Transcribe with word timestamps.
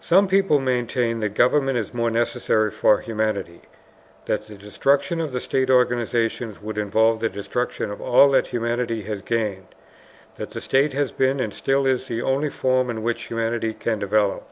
Some 0.00 0.26
people 0.26 0.58
maintain 0.58 1.20
that 1.20 1.34
government 1.34 1.78
is 1.78 1.94
more 1.94 2.10
necessary 2.10 2.72
for 2.72 2.98
humanity, 2.98 3.62
that 4.24 4.46
the 4.48 4.56
destruction 4.56 5.20
of 5.20 5.30
the 5.30 5.38
state 5.38 5.70
organization 5.70 6.56
would 6.60 6.76
involve 6.76 7.20
the 7.20 7.28
destruction 7.28 7.88
of 7.92 8.00
all 8.00 8.28
that 8.32 8.48
humanity 8.48 9.02
has 9.02 9.22
gained, 9.22 9.68
that 10.34 10.50
the 10.50 10.60
state 10.60 10.94
has 10.94 11.12
been 11.12 11.38
and 11.38 11.54
still 11.54 11.86
is 11.86 12.08
the 12.08 12.22
only 12.22 12.50
form 12.50 12.90
in 12.90 13.04
which 13.04 13.28
humanity 13.28 13.72
can 13.72 14.00
develop. 14.00 14.42